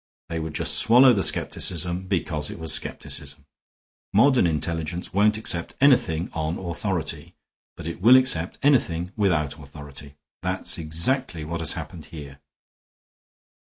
They 0.29 0.39
would 0.39 0.55
just 0.55 0.79
swallow 0.79 1.13
the 1.13 1.21
skepticism 1.21 2.07
because 2.07 2.49
it 2.49 2.57
was 2.57 2.73
skepticism. 2.73 3.45
Modern 4.11 4.47
intelligence 4.47 5.13
won't 5.13 5.37
accept 5.37 5.75
anything 5.79 6.31
on 6.33 6.57
authority. 6.57 7.35
But 7.77 7.85
it 7.85 8.01
will 8.01 8.15
accept 8.17 8.57
anything 8.63 9.11
without 9.15 9.59
authority. 9.59 10.15
That's 10.41 10.79
exactly 10.79 11.45
what 11.45 11.59
has 11.59 11.73
happened 11.73 12.05
here. 12.05 12.39